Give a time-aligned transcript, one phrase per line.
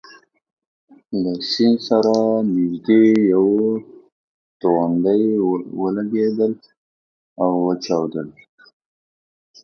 [1.21, 2.13] له سیند سره
[2.53, 3.65] نژدې یوه
[4.61, 5.23] توغندۍ
[5.81, 6.53] ولګېدل
[7.41, 8.27] او وچاودل.